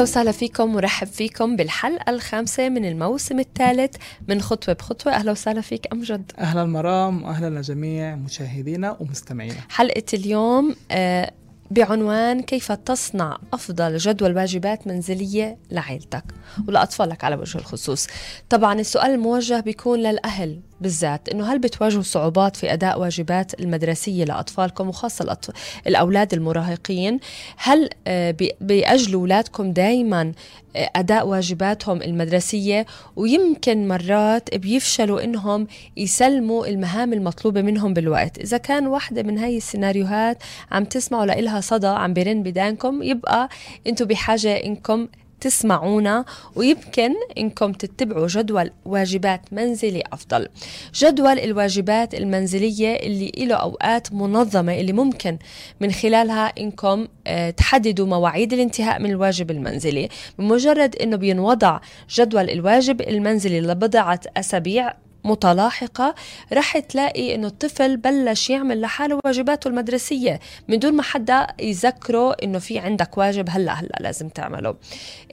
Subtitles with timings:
[0.00, 3.96] أهلا وسهلا فيكم ورحب فيكم بالحلقة الخامسة من الموسم الثالث
[4.28, 5.12] من خطوة بخطوة.
[5.12, 9.60] أهلا وسهلا فيك أمجد أهلا مرام واهلا لجميع مشاهدينا ومستمعينا.
[9.68, 11.32] حلقة اليوم آه،
[11.70, 16.24] بعنوان كيف تصنع أفضل جدول واجبات منزلية لعائلتك؟
[16.68, 18.06] ولأطفالك على وجه الخصوص.
[18.48, 20.60] طبعا السؤال الموجه بيكون للأهل.
[20.80, 25.50] بالذات إنه هل بتواجهوا صعوبات في أداء واجبات المدرسية لأطفالكم وخاصة الأطف...
[25.86, 27.20] الأولاد المراهقين؟
[27.56, 30.32] هل آه، بي- بيأجلوا أولادكم دائما
[30.76, 35.66] أداء واجباتهم المدرسية ويمكن مرات بيفشلوا إنهم
[35.96, 40.38] يسلموا المهام المطلوبة منهم بالوقت؟ إذا كان واحدة من هاي السيناريوهات
[40.72, 43.48] عم تسمعوا لإلها صدى عم بيرن بدانكم يبقى
[43.86, 45.08] أنتم بحاجة إنكم
[45.40, 46.24] تسمعونا
[46.56, 50.48] ويمكن إنكم تتبعوا جدول واجبات منزلي أفضل.
[50.94, 55.38] جدول الواجبات المنزلية اللي له أوقات منظمة اللي ممكن
[55.80, 60.08] من خلالها إنكم آه، تحددوا مواعيد الانتهاء من الواجب المنزلي.
[60.38, 66.14] بمجرد إنه بينوضع جدول الواجب المنزلي لبضعة أسابيع متلاحقة
[66.52, 72.58] رح تلاقي إنه الطفل بلش يعمل لحاله واجباته المدرسية من دون ما حدا يذكره إنه
[72.58, 74.76] في عندك واجب هلأ هلأ لازم تعمله.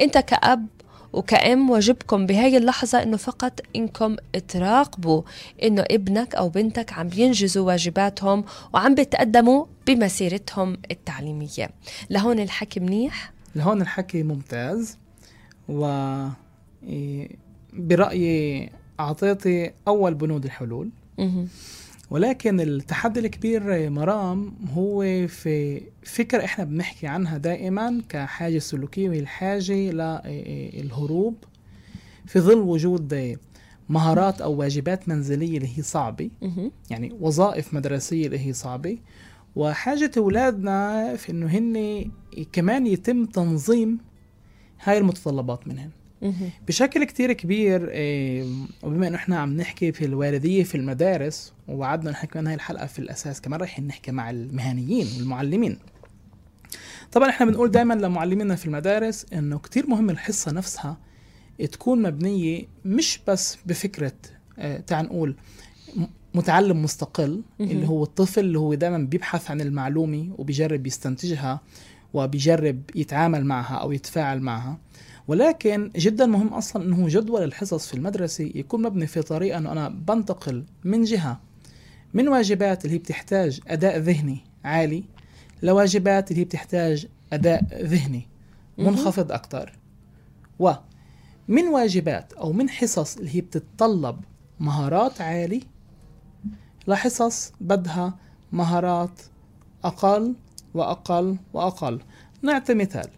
[0.01, 0.67] أنت كأب
[1.13, 4.15] وكأم واجبكم بهاي اللحظة إنه فقط إنكم
[4.47, 5.21] تراقبوا
[5.63, 8.43] إنه ابنك أو بنتك عم بينجزوا واجباتهم
[8.73, 11.69] وعم بيتقدموا بمسيرتهم التعليمية.
[12.09, 14.97] لهون الحكي منيح؟ لهون الحكي ممتاز
[15.69, 15.85] و
[16.83, 17.29] إيه،
[17.73, 18.69] برأيي
[18.99, 20.89] أعطيتي أول بنود الحلول.
[22.11, 29.73] ولكن التحدي الكبير مرام هو في فكرة إحنا بنحكي عنها دائما كحاجة سلوكية وهي الحاجة
[29.73, 31.35] للهروب
[32.25, 33.37] في ظل وجود
[33.89, 36.29] مهارات أو واجبات منزلية اللي هي صعبة.
[36.89, 38.97] يعني وظائف مدرسية اللي هي صعبة
[39.55, 42.05] وحاجة أولادنا في إنه هن
[42.51, 43.97] كمان يتم تنظيم
[44.83, 45.89] هاي المتطلبات منهن.
[46.67, 48.45] بشكل كتير كبير إيه،
[48.83, 52.99] وبما إنه إحنا عم نحكي في الوالديه في المدارس ووعدنا نحكي كمان هاي الحلقة في
[52.99, 55.79] الأساس كمان رايحين نحكي مع المهنيين والمعلمين
[57.11, 60.97] طبعا إحنا بنقول دائما لمعلمينا في المدارس إنه كتير مهم الحصة نفسها
[61.71, 64.13] تكون مبنية مش بس بفكرة
[64.59, 65.35] آه تعال نقول
[66.33, 67.41] متعلم مستقل.
[67.59, 71.61] اللي هو الطفل اللي هو دائما بيبحث عن المعلومة وبيجرب يستنتجها
[72.13, 74.77] وبيجرب يتعامل معها أو يتفاعل معها.
[75.27, 79.89] ولكن جدا مهم أصلا إنه جدول الحصص في المدرسة يكون مبني في طريقة إنه أنا
[79.89, 81.41] بنتقل من جهة
[82.13, 85.03] من واجبات اللي هي بتحتاج أداء ذهني عالي
[85.63, 88.27] لواجبات اللي هي بتحتاج أداء ذهني.
[88.77, 89.77] منخفض أكثر
[90.59, 94.19] ومن واجبات أو من حصص اللي هي بتتطلب
[94.59, 95.61] مهارات عالي
[96.87, 98.17] لحصص بدها
[98.51, 99.21] مهارات
[99.83, 100.35] أقل
[100.73, 101.99] وأقل وأقل.
[102.41, 103.09] نعطي مثال.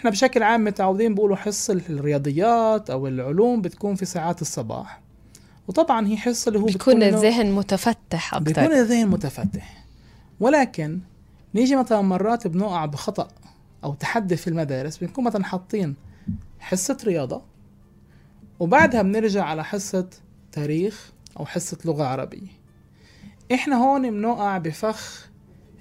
[0.00, 5.00] إحنا بشكل عام متعودين بيقولوا حصة الرياضيات أو العلوم بتكون في ساعات الصباح.
[5.68, 9.84] وطبعا هي حصة اللي هو بيكون الذهن متفتح بيكون أكثر الذهن متفتح.
[10.40, 11.00] ولكن
[11.54, 13.28] نيجي مثلا مرات بنقع بخطأ
[13.84, 15.94] أو تحدي في المدارس بنكون مثلا حاطين
[16.60, 17.42] حصة رياضة
[18.60, 20.08] وبعدها بنرجع على حصة
[20.52, 22.60] تاريخ أو حصة لغة عربية.
[23.54, 25.30] إحنا هون بنقع بفخ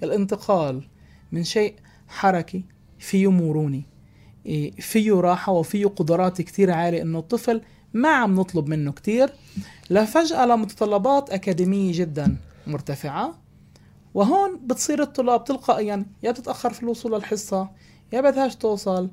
[0.04, 0.88] الانتقال
[1.32, 1.76] من شيء
[2.08, 2.64] حركي
[2.98, 3.82] فيه مرونة
[4.80, 7.62] فيه راحة وفيه قدرات كتير عالية إنه الطفل
[7.94, 9.30] ما عم نطلب منه كتير
[9.90, 13.34] لفجأة لمتطلبات أكاديمية جدا مرتفعة
[14.14, 17.70] وهون بتصير الطلاب تلقائيا يا بتتأخر في الوصول للحصة
[18.14, 19.10] يا بدهاش توصل يا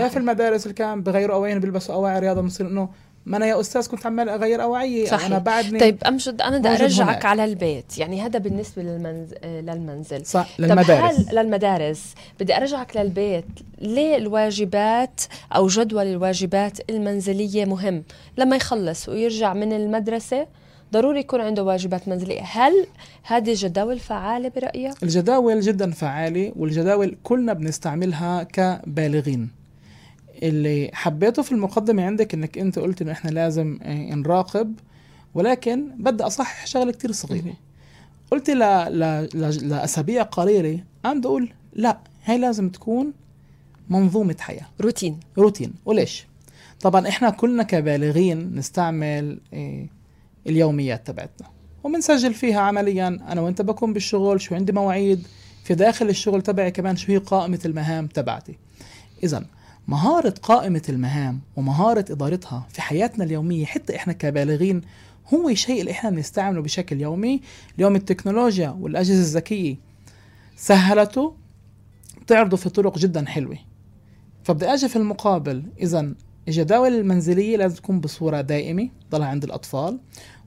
[0.00, 0.06] صحيح.
[0.06, 2.88] في المدارس اللي كان بغيروا أواعي بيلبسوا أواعي رياضة بصير إنه
[3.26, 5.26] ما أنا يا أستاذ كنت عمال أغير أواعي صحيح.
[5.26, 7.24] أنا بعدني طيب امجد أنا بدي أرجعك هناك.
[7.24, 7.98] على البيت.
[7.98, 10.26] يعني هذا بالنسبة للمنزل للمنزل.
[10.26, 13.44] صح للمدارس هل للمدارس؟ بدي أرجعك للبيت.
[13.78, 15.20] ليه الواجبات
[15.56, 18.02] أو جدول الواجبات المنزلية مهم؟
[18.38, 20.46] لما يخلص ويرجع من المدرسة
[20.92, 22.40] ضروري يكون عنده واجبات منزلية.
[22.42, 22.86] هل
[23.22, 29.59] هذه جداول فعالة برأيك؟ الجداول جدا فعالة والجداول كلنا بنستعملها كبالغين.
[30.42, 34.74] اللي حبيته في المقدمة عندك إنك أنت قلت إنه إحنا لازم آه، نراقب
[35.34, 37.54] ولكن بدي أصحح شغلة كتير صغيرة.
[38.30, 38.58] قلت ل...
[38.58, 39.28] ل...
[39.34, 39.68] ل...
[39.68, 43.12] لأسابيع قليلة بدي أقول لا هي لازم تكون
[43.88, 44.66] منظومة حياة.
[44.80, 45.20] روتين.
[45.38, 45.72] روتين.
[45.84, 46.26] وليش؟
[46.80, 49.86] طبعا إحنا كلنا كبالغين نستعمل إيه
[50.46, 51.48] اليوميات تبعتنا
[51.84, 53.08] وبنسجل فيها عمليا.
[53.08, 55.26] أنا وأنت بكون بالشغل شو عندي مواعيد
[55.64, 58.58] في داخل الشغل تبعي كمان شو هي قائمة المهام تبعتي.
[59.22, 59.44] اذا
[59.90, 64.80] مهارة قائمة المهام ومهارة إدارتها في حياتنا اليومية حتى إحنا كبالغين
[65.34, 67.40] هو شيء اللي إحنا بنستعمله بشكل يومي.
[67.76, 69.76] اليوم التكنولوجيا والأجهزة الذكية
[70.56, 71.34] سهلته
[72.22, 73.58] بتعرضه في طرق جدا حلوة.
[74.44, 75.62] فبدي أجي في المقابل.
[75.80, 76.12] اذا
[76.48, 79.98] الجداول المنزلية لازم تكون بصورة دائمة ضلها عند الأطفال.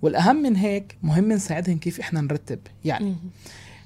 [0.01, 2.59] والأهم من هيك مهم نساعدهم كيف إحنا نرتب.
[2.85, 3.15] يعني.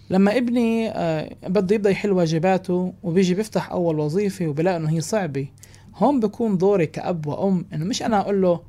[0.10, 5.48] لما ابني آه، بده يبدأ يحل واجباته وبيجي بيفتح أول وظيفة وبلاقي إنه هي صعبة
[5.96, 8.60] هون بكون دوري كأب وأم إنه مش أنا أقول له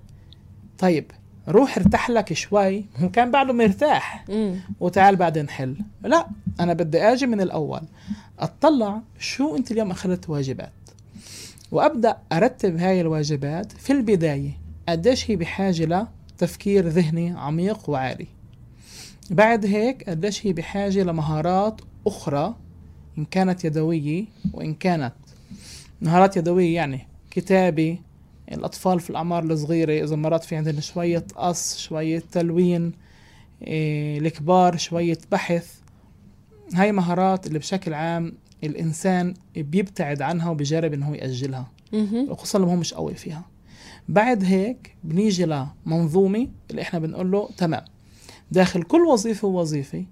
[0.79, 1.11] طيب
[1.49, 4.25] روح ارتاح لك شوي هو كان بعده مرتاح.
[4.81, 5.77] وتعال بعدين حل.
[6.03, 6.29] لا
[6.61, 7.81] أنا بدي آجي من الأول.
[8.39, 10.73] أطلع شو أنت اليوم أخذت واجبات.
[11.73, 14.51] وأبدأ أرتب هاي الواجبات في البداية.
[14.89, 18.27] قديش هي بحاجة لتفكير ذهني عميق وعالي.
[19.31, 22.55] بعد هيك قديش هي بحاجة لمهارات أخرى
[23.19, 25.13] إن كانت يدوية وإن كانت
[26.03, 27.99] مهارات يدوية يعني كتابة
[28.53, 32.93] الأطفال في الأعمار الصغيرة إذا مرات في عندنا شوية قص شوية تلوين
[33.63, 35.75] إيه، الكبار شوية بحث
[36.75, 38.33] هاي مهارات اللي بشكل عام
[38.65, 41.71] الإنسان بيبتعد عنها وبيجرب إنه هو يأجلها.
[41.93, 42.35] مهم.
[42.35, 43.45] خصوصا لو هو مش قوي فيها.
[44.09, 45.47] بعد هيك بنيجي
[45.87, 47.85] لمنظومة اللي إحنا بنقول له تمام.
[48.51, 50.05] داخل كل وظيفة ووظيفة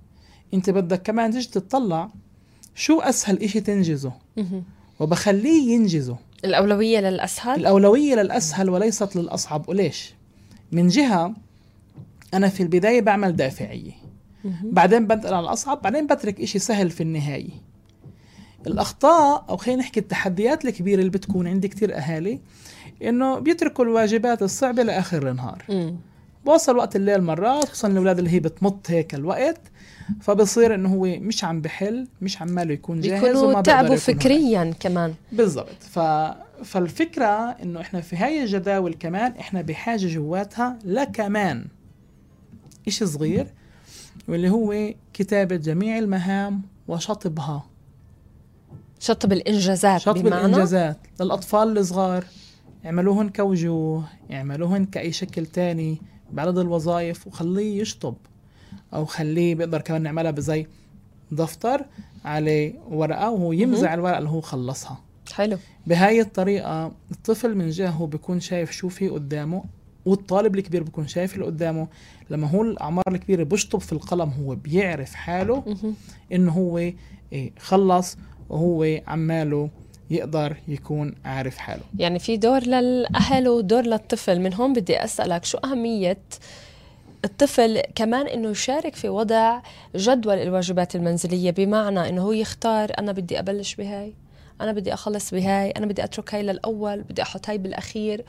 [0.55, 2.11] أنت بدك كمان تيجي تطلع
[2.75, 4.13] شو أسهل إشي تنجزه.
[5.01, 10.15] وبخليه ينجزه الأولوية للأسهل الأولوية للأسهل وليست للأصعب وليش؟
[10.73, 11.35] من جهة
[12.35, 13.93] أنا في البداية بعمل دافعية.
[14.63, 17.51] بعدين بنتقل على الأصعب بعدين بترك إشي سهل في النهاية
[18.67, 22.41] الأخطاء أو خلينا نحكي التحديات الكبيرة اللي بتكون عند كتير أهالي
[23.03, 25.65] إنه بيتركوا الواجبات الصعبة لآخر النهار.
[26.47, 29.61] بوصل وقت الليل مرات خصوصا الأولاد اللي هي بتمط هيك الوقت
[30.21, 33.97] فبصير إنه هو مش عم بحل مش عماله يكون جاهز وما بيكونوا تعبوا.
[33.97, 35.15] فكريا كمان.
[35.33, 35.83] بالضبط.
[35.83, 35.99] ف...
[36.65, 41.65] فالفكرة إنه إحنا في هاي الجداول كمان إحنا بحاجة جواتها لكمان
[42.89, 43.47] إشي صغير
[44.29, 47.67] واللي هو كتابة جميع المهام وشطبها.
[49.01, 52.25] شطب الإنجازات شطب بمعنى؟ الإنجازات للأطفال الصغار.
[52.85, 55.99] اعملوهن كوجوه اعملوهن كأي شكل تاني.
[56.33, 58.15] بعدد الوظائف وخليه يشطب
[58.95, 60.67] أو خليه بيقدر كمان نعملها بزي
[61.33, 61.85] دفتر
[62.25, 65.01] عليه ورقة وهو يمزع الورقة اللي هو خلصها.
[65.33, 65.59] حلو.
[65.87, 69.65] بهاي الطريقة الطفل من جهة هو بيكون شايف شو في قدامه
[70.05, 71.89] والطالب الكبير بيكون شايف اللي قدامه.
[72.31, 75.77] لما هو الأعمار الكبيرة بيشطب في القلم هو بيعرف حاله.
[76.33, 76.79] إنه هو
[77.33, 78.17] إيه، خلص
[78.49, 79.71] وهو عماله
[80.11, 81.83] يقدر يكون عارف حاله.
[81.99, 84.41] يعني في دور للأهل ودور للطفل.
[84.41, 86.19] من هون بدي أسألك شو أهمية
[87.25, 89.61] الطفل كمان إنه يشارك في وضع
[89.97, 94.15] جدول الواجبات المنزلية؟ بمعنى إنه هو يختار أنا بدي أبلش بهاي
[94.61, 98.25] أنا بدي أخلص بهاي أنا بدي أترك هاي للأول بدي أحط هاي بالأخير.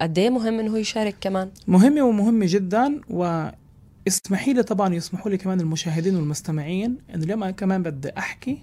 [0.00, 5.36] قد إيه مهم إنه هو يشارك كمان؟ مهمة ومهمة جدا واسمحي لي طبعا يسمحوا لي
[5.36, 8.58] كمان المشاهدين والمستمعين اليوم أنا كمان بدي أحكي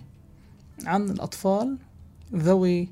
[0.85, 1.77] عن الأطفال
[2.35, 2.89] ذوي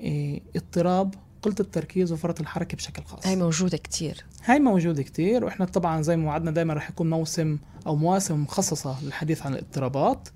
[0.00, 3.26] إيه، اضطراب قلة التركيز وفرط الحركة بشكل خاص.
[3.26, 4.24] هاي موجودة كتير.
[4.44, 9.04] هاي موجودة كتير وإحنا طبعا زي ما وعدنا دائما رح يكون موسم أو مواسم مخصصة
[9.04, 10.28] للحديث عن الاضطرابات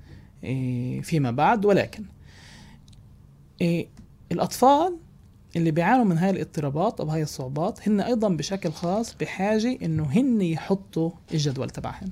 [0.45, 1.65] إيه، فيما بعد.
[1.65, 2.05] ولكن
[3.61, 3.89] إيه،
[4.33, 4.97] الأطفال
[5.57, 10.41] اللي بيعانوا من هاي الاضطرابات أو هاي الصعوبات هن أيضا بشكل خاص بحاجة إنه هن
[10.43, 12.09] يحطوا الجدول تبعهن.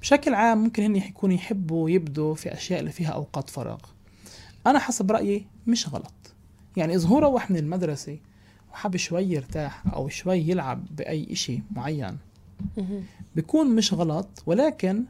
[0.00, 3.80] بشكل عام ممكن هن يكونوا يحبوا يبدوا في أشياء اللي فيها أوقات فراغ.
[4.66, 6.34] أنا حسب رأيي مش غلط
[6.76, 8.18] يعني إذا هو روح من المدرسة
[8.72, 12.18] وحب شوي يرتاح أو شوي يلعب بأي إشي معين
[12.76, 13.02] مهم.
[13.36, 15.04] بيكون مش غلط ولكن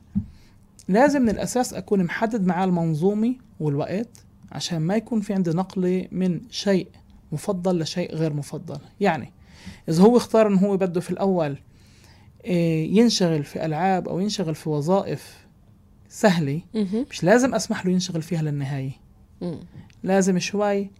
[0.88, 6.40] لازم من الأساس أكون محدد معاه المنظومة والوقت عشان ما يكون في عندي نقلة من
[6.50, 6.88] شيء
[7.32, 9.32] مفضل لشيء غير مفضل يعني
[9.88, 11.56] إذا هو اختار انه هو بده في الأول
[12.44, 15.46] إيه، ينشغل في ألعاب أو ينشغل في وظائف
[16.08, 17.06] سهلة مهم.
[17.11, 19.03] مش لازم أسمح له ينشغل فيها للنهاية
[20.02, 20.90] لازم شوي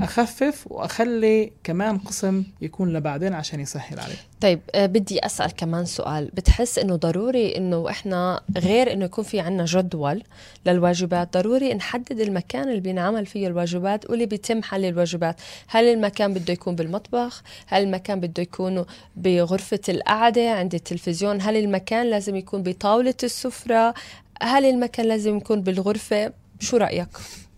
[0.00, 4.16] أخفف وأخلي كمان قسم يكون لبعدين عشان يسهل عليه.
[4.40, 6.30] طيب آه، بدي أسأل كمان سؤال.
[6.34, 10.22] بتحس إنه ضروري إنه إحنا غير إنه يكون في عنا جدول
[10.66, 15.36] للواجبات ضروري نحدد المكان اللي بينعمل فيه الواجبات واللي بيتم حل الواجبات.
[15.68, 18.84] هل المكان بده يكون بالمطبخ؟ هل المكان بده يكون
[19.16, 23.94] بغرفة القعدة عند التلفزيون؟ هل المكان لازم يكون بطاولة السفرة؟
[24.42, 27.08] هل المكان لازم يكون بالغرفة؟ شو رأيك؟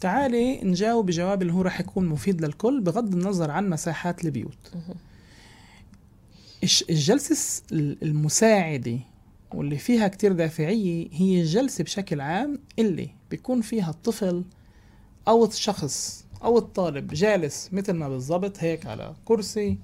[0.04, 4.72] تعالي نجاوب بجواب اللي هو رح يكون مفيد للكل بغض النظر عن مساحات البيوت.
[6.90, 8.98] الجلسة المساعدة
[9.54, 14.44] واللي فيها كتير دافعية هي الجلسة بشكل عام اللي بيكون فيها الطفل
[15.28, 19.78] أو الشخص أو الطالب جالس مثل ما بالضبط هيك على كرسي.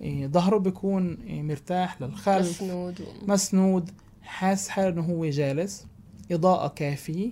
[0.00, 2.62] إيه، ظهره بيكون إيه، مرتاح للخلف.
[2.62, 3.00] مسنود.
[3.22, 3.90] مسنود.
[4.22, 5.86] حاس حاله إنه هو جالس.
[6.32, 7.30] إضاءة كافية.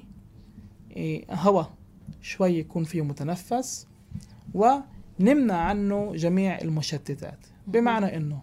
[0.97, 1.78] إيه، هواء
[2.23, 3.87] شوي يكون فيه متنفس
[4.55, 7.39] ونمنع عنه جميع المشتتات.
[7.67, 8.41] بمعنى إنه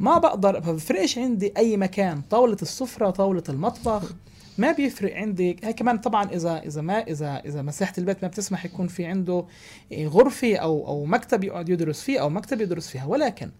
[0.00, 4.14] ما بقدر ما بفرقش عندي أي مكان طاولة السفرة طاولة المطبخ
[4.58, 5.56] ما بيفرق عندي.
[5.62, 9.44] هي كمان طبعا إذا إذا ما إذا إذا مساحة البيت ما بتسمح يكون في عنده
[9.92, 13.04] غرفة أو أو مكتب يقعد يدرس فيه أو مكتب يدرس فيها.
[13.04, 13.50] ولكن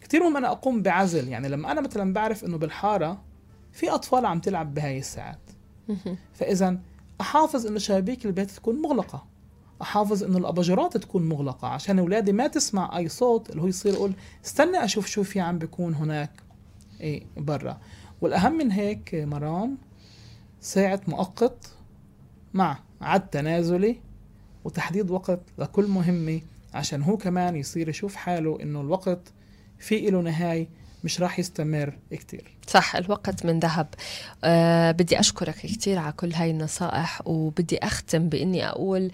[0.00, 1.28] كثير مهم أنا أقوم بعزل.
[1.28, 3.22] يعني لما أنا مثلا بعرف إنه بالحارة
[3.72, 5.38] في أطفال عم تلعب بهاي الساعات.
[6.34, 6.78] فاذا
[7.24, 9.26] أحافظ انه شبابيك البيت تكون مغلقة.
[9.82, 14.14] أحافظ انه الاباجورات تكون مغلقة عشان أولادي ما تسمع أي صوت اللي هو يصير يقول
[14.44, 16.30] استنى أشوف شو في عم بيكون هناك.
[17.00, 17.80] إيه برا.
[18.20, 19.78] والأهم من هيك مرام
[20.60, 21.72] ساعة مؤقت
[22.54, 23.96] مع عد تنازلي
[24.64, 26.40] وتحديد وقت لكل مهمة
[26.74, 29.32] عشان هو كمان يصير يشوف حاله إنه الوقت
[29.78, 30.68] في له نهاية
[31.04, 32.56] مش راح يستمر كتير.
[32.66, 33.86] صح الوقت من ذهب.
[34.44, 39.10] أه بدي أشكرك كتير على كل هاي النصائح وبدي أختم بإني أقول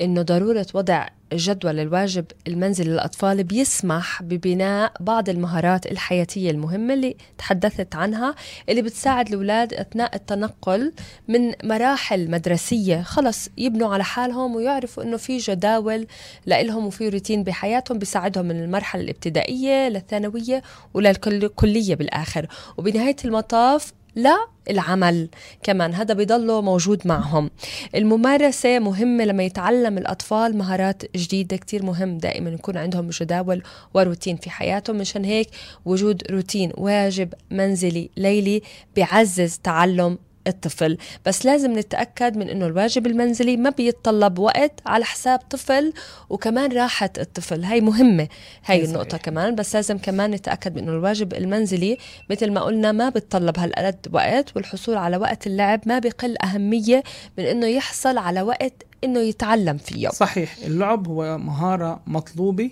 [0.00, 7.94] إنه ضرورة وضع جدول الواجب المنزلي للأطفال بيسمح ببناء بعض المهارات الحياتية المهمة اللي تحدثت
[7.94, 8.34] عنها
[8.68, 10.92] اللي بتساعد الأولاد أثناء التنقل
[11.28, 16.06] من مراحل مدرسية خلص يبنوا على حالهم ويعرفوا إنه في جداول
[16.46, 20.62] لإلهم وفي روتين بحياتهم بيساعدهم من المرحلة الابتدائية للثانوية
[20.94, 22.46] وللكلية بالآخر.
[22.92, 25.28] وبنهاية المطاف لا العمل
[25.62, 25.94] كمان.
[25.94, 27.50] هذا بيضله موجود معهم.
[27.94, 32.18] الممارسة مهمة لما يتعلم الأطفال مهارات جديدة كتير مهم.
[32.18, 33.62] دائما يكون عندهم جداول
[33.94, 34.96] وروتين في حياتهم.
[34.96, 35.48] مشان هيك
[35.84, 38.62] وجود روتين واجب منزلي ليلي
[38.96, 40.98] بيعزز تعلم الطفل.
[41.26, 45.92] بس لازم نتأكد من أنه الواجب المنزلي ما بيتطلب وقت على حساب طفل
[46.30, 47.64] وكمان راحة الطفل.
[47.64, 48.28] هاي مهمة
[48.64, 49.18] هاي النقطة.
[49.18, 49.54] كمان.
[49.54, 51.98] بس لازم كمان نتأكد من أنه الواجب المنزلي
[52.30, 57.02] مثل ما قلنا ما بيتطلب هالقد وقت والحصول على وقت اللعب ما بقل أهمية
[57.38, 60.08] من أنه يحصل على وقت أنه يتعلم فيه.
[60.08, 60.56] صحيح.
[60.64, 62.70] اللعب هو مهارة مطلوبة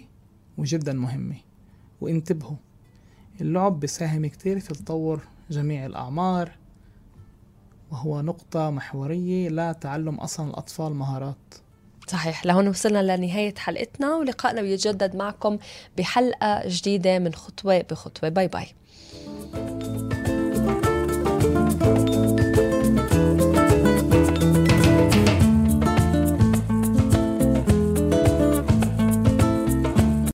[0.59, 1.37] وجدا مهمة.
[2.01, 2.57] وانتبهوا
[3.41, 6.51] اللعب بيساهم كتير في تطور جميع الأعمار
[7.93, 11.55] وهو نقطة محورية لتعلم أصلا الأطفال مهارات.
[12.07, 12.47] صحيح.
[12.47, 15.59] لهون وصلنا لنهاية حلقتنا ولقائنا بيتجدد معكم
[15.99, 18.29] بحلقة جديدة من خطوة بخطوة.
[18.31, 18.67] باي باي.